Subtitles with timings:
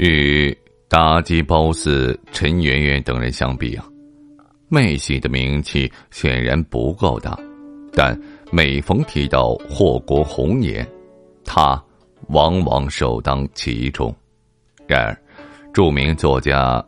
[0.00, 0.56] 与
[0.88, 3.84] 妲己、褒姒、陈圆圆等人相比啊，
[4.70, 7.38] 妹喜的名气显然不够大，
[7.92, 8.18] 但
[8.50, 10.88] 每逢提到祸国红颜，
[11.44, 11.78] 她
[12.28, 14.10] 往往首当其冲。
[14.88, 15.22] 然而，
[15.74, 16.82] 著名作家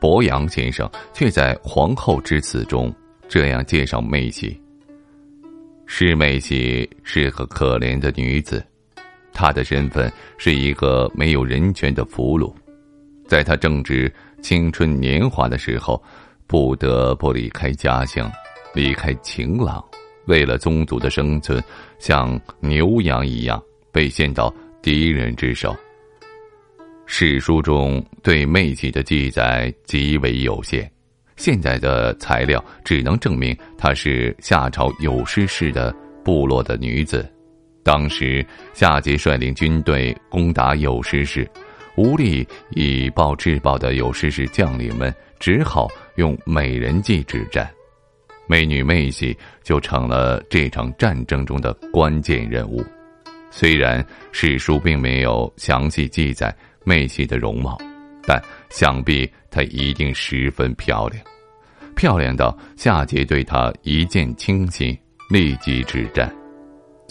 [0.00, 2.90] 伯阳先生却在《皇后之词》中
[3.28, 4.58] 这样介绍妹喜：
[5.84, 8.64] 是妹喜是个可怜的女子。
[9.34, 12.54] 他的身份是一个没有人权的俘虏，
[13.26, 14.10] 在他正值
[14.40, 16.00] 青春年华的时候，
[16.46, 18.30] 不得不离开家乡，
[18.72, 19.84] 离开晴朗，
[20.26, 21.62] 为了宗族的生存，
[21.98, 23.60] 像牛羊一样
[23.90, 25.76] 被献到敌人之手。
[27.06, 30.90] 史书中对妹喜的记载极为有限，
[31.36, 37.28] 现在的材料只能证明她是夏朝有失氏的部落的女子。
[37.84, 41.48] 当时，夏桀率领军队攻打有师氏，
[41.96, 45.86] 无力以暴制暴的有师氏将领们只好
[46.16, 47.70] 用美人计止战，
[48.48, 52.82] 美女妹喜就成了这场战争中的关键人物。
[53.50, 56.52] 虽然史书并没有详细记载
[56.84, 57.78] 妹喜的容貌，
[58.26, 61.22] 但想必她一定十分漂亮，
[61.94, 64.98] 漂亮到夏桀对她一见倾心，
[65.30, 66.43] 立即止战。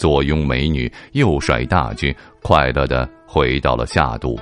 [0.04, 4.38] 坐拥美女，又率大军，快乐的回到了夏都。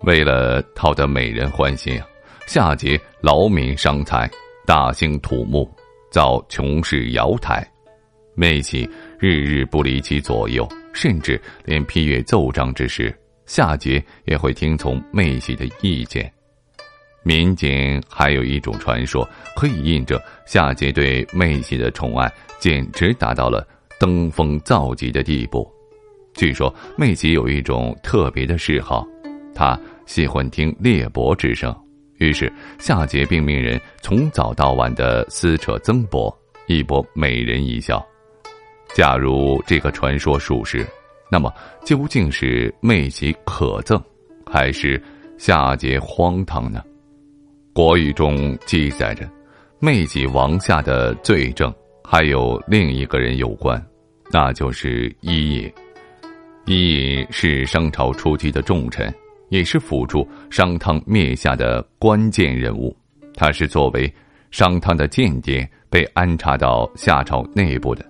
[0.00, 1.98] 为了讨得美人欢心，
[2.46, 4.30] 夏桀劳民伤财，
[4.66, 5.66] 大兴土木，
[6.10, 7.66] 造琼室瑶台。
[8.34, 8.86] 妹喜
[9.18, 16.30] 日日不离其左右，甚至连批阅奏章之时，夏桀也会听从妹喜的意见。
[17.22, 22.32] 民间还有一种传说，可以印证夏桀对妹喜的宠爱。
[22.58, 23.66] 简直达到了
[23.98, 25.68] 登峰造极的地步。
[26.32, 29.04] 据说妹喜有一种特别的嗜好，
[29.52, 31.76] 她喜欢听裂帛之声。
[32.18, 36.32] 于是夏桀便命人从早到晚的撕扯曾伯，
[36.68, 38.00] 以博美人一笑。
[38.94, 40.86] 假如这个传说属实，
[41.28, 41.52] 那么
[41.84, 44.00] 究竟是妹喜可憎，
[44.46, 45.02] 还是
[45.36, 46.80] 夏桀荒唐呢？
[47.74, 49.26] 国语中记载着，
[49.78, 51.72] 妹喜王下的罪证。
[52.04, 53.82] 还有另一个人有关，
[54.30, 55.72] 那就是伊尹。
[56.66, 59.12] 伊尹是商朝初期的重臣，
[59.48, 62.94] 也是辅助商汤灭夏的关键人物。
[63.34, 64.12] 他是作为
[64.50, 68.04] 商汤的间谍被安插到夏朝内部的。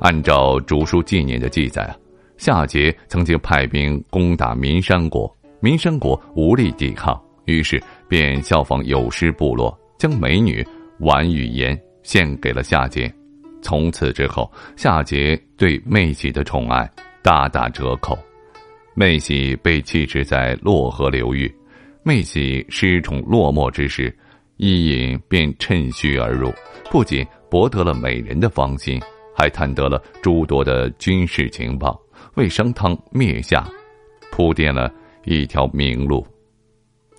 [0.00, 1.94] 按照《竹书纪年》的记载啊，
[2.38, 5.30] 夏桀曾经派兵攻打岷山国，
[5.60, 7.82] 岷山国无力抵抗，于是
[8.12, 10.62] 便效仿有失部落，将美女
[10.98, 11.80] 婉与言。
[12.02, 13.10] 献给了夏桀，
[13.62, 16.86] 从此之后，夏桀对妹喜的宠爱
[17.22, 18.18] 大打折扣。
[18.94, 21.50] 妹喜被弃置在洛河流域，
[22.02, 24.14] 妹喜失宠落寞之时，
[24.58, 26.52] 伊尹便趁虚而入，
[26.90, 29.00] 不仅博得了美人的芳心，
[29.34, 31.98] 还探得了诸多的军事情报，
[32.34, 33.66] 为商汤灭夏
[34.30, 34.92] 铺垫了
[35.24, 36.26] 一条明路。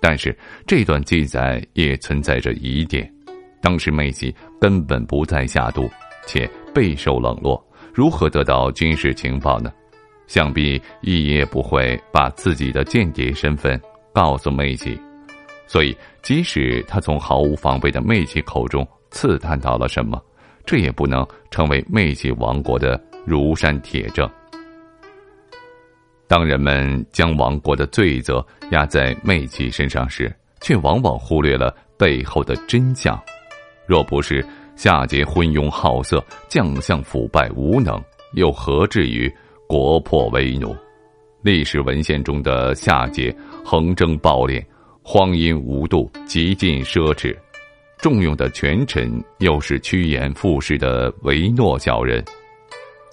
[0.06, 0.36] 但是，
[0.66, 3.10] 这段记载也存在着疑点。
[3.62, 5.88] 当时妹喜根本不在夏都，
[6.26, 7.58] 且备受冷落，
[7.90, 9.72] 如何得到军事情报呢？
[10.26, 13.80] 想必一也不会把自己的间谍身份
[14.12, 15.00] 告诉妹喜，
[15.66, 20.22] 所以即使他从毫无防备的妹喜口中刺探到了什么，
[20.66, 24.28] 这也不能成为妹喜王国的如山铁证。
[26.26, 33.20] 当人们将王国的罪责压在妹喜身上时，却往往忽略了背后的真相。
[33.86, 34.44] 若不是
[34.74, 39.32] 夏桀昏庸好色，将相腐败无能，又何至于
[39.68, 40.74] 国破为奴？
[41.42, 44.64] 历史文献中的夏桀横征暴敛，
[45.02, 47.36] 荒淫无度，极尽奢侈，
[47.98, 52.24] 重用的权臣又是趋炎附势的唯诺小人。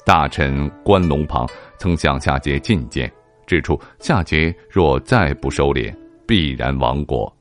[0.05, 3.11] 大臣关龙庞曾向夏桀进谏，
[3.45, 5.95] 指出夏桀若再不收敛，
[6.27, 7.31] 必然亡国。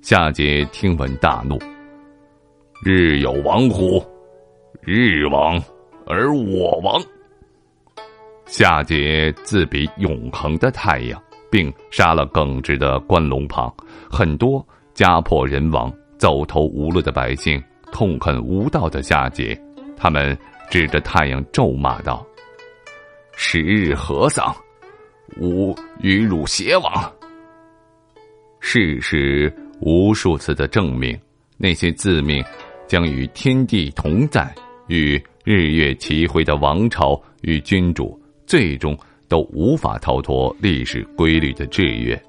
[0.00, 1.58] 夏桀听闻大怒
[2.84, 4.04] ：“日有亡乎？
[4.80, 5.62] 日亡
[6.06, 7.00] 而我亡。”
[8.46, 13.72] 夏桀自比永恒的太阳，并杀了耿直的关龙庞。
[14.10, 17.62] 很多家破人亡、走投无路的百姓
[17.92, 19.56] 痛恨无道的夏桀，
[19.96, 20.36] 他们
[20.72, 22.26] 指着太阳咒骂道
[23.36, 24.56] ：“十日和丧，
[25.38, 27.12] 吾与汝偕亡。”
[28.58, 31.14] 事实无数次的证明，
[31.58, 32.42] 那些自命
[32.88, 34.50] 将与天地同在、
[34.86, 38.18] 与日月齐辉的王朝与君主。
[38.46, 38.98] 最终
[39.28, 42.20] 都无法逃脱历史规律的制约。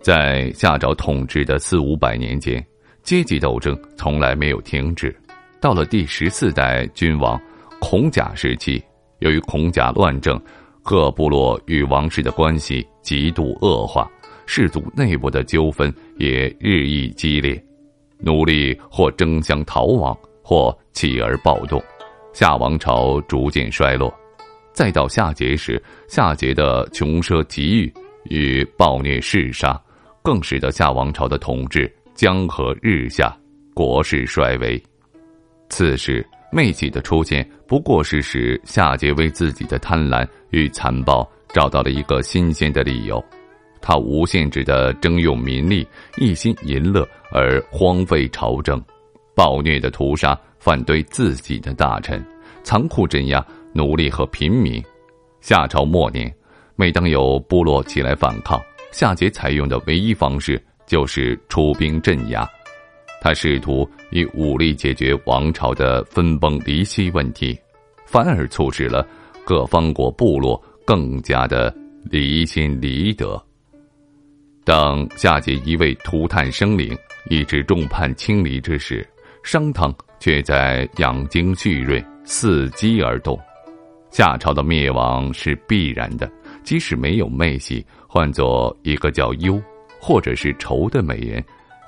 [0.00, 2.64] 在夏朝统治的四五百年间，
[3.02, 5.14] 阶级斗争从来没有停止。
[5.62, 7.40] 到了第十四代君王
[7.80, 8.82] 孔甲时期，
[9.20, 10.36] 由于孔甲乱政，
[10.82, 14.10] 各部落与王室的关系极度恶化，
[14.44, 17.64] 氏族内部的纠纷也日益激烈，
[18.18, 21.80] 奴隶或争相逃亡，或起而暴动，
[22.32, 24.12] 夏王朝逐渐衰落。
[24.72, 27.94] 再到夏桀时，夏桀的穷奢极欲
[28.24, 29.80] 与暴虐嗜杀，
[30.24, 33.32] 更使得夏王朝的统治江河日下，
[33.74, 34.82] 国势衰微。
[35.74, 43.24] 此时，妹喜的出现不过是使夏桀为自己的贪婪与残暴找到了一个新鲜的理由。
[43.80, 45.88] 他无限制的征用民力，
[46.18, 48.78] 一心淫乐而荒废朝政，
[49.34, 52.22] 暴虐的屠杀反对自己的大臣，
[52.62, 53.42] 残酷镇压。
[53.72, 54.84] 奴隶和平民。
[55.40, 56.30] 夏朝末年，
[56.76, 58.60] 每当有部落起来反抗，
[58.92, 62.46] 夏桀采用的唯一方式就是出兵镇压。
[63.22, 67.56] 他试图以武力解决王朝的分崩离析问题，
[68.04, 69.06] 反而促使了
[69.44, 71.72] 各方国部落更加的
[72.02, 73.40] 离心离德。
[74.64, 76.98] 当夏桀一味涂炭生灵，
[77.30, 79.08] 以致众叛亲离之时，
[79.44, 83.38] 商汤却在养精蓄锐，伺机而动。
[84.10, 86.28] 夏朝的灭亡是必然的，
[86.64, 89.62] 即使没有妹喜，换做一个叫忧
[90.00, 91.42] 或者是愁的美人，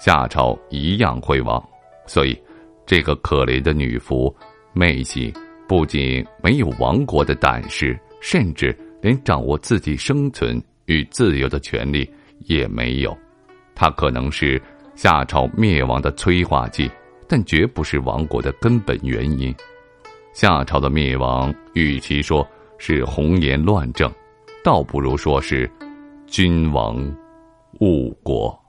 [0.04, 1.66] 夏朝一样会亡。
[2.06, 2.38] 所以，
[2.84, 4.30] 这个可怜的女仆
[4.74, 5.32] 妹喜
[5.66, 12.06] 不仅没有亡国的胆识，甚至连掌握自己生存与自由的权利
[12.40, 13.16] 也没有。
[13.74, 14.60] 她可能是
[14.94, 16.90] 夏朝灭亡的催化剂，
[17.26, 19.54] 但绝不是亡国的根本原因。
[20.34, 22.46] 夏朝的灭亡，与其说
[22.76, 24.12] 是红颜乱政，
[24.62, 25.70] 倒不如说是
[26.26, 26.94] 君王
[27.80, 28.63] 误国。